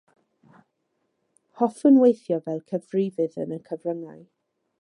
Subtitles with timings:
[1.61, 4.29] Hoffwn weithio fel cyfrifydd yn y cyfryngau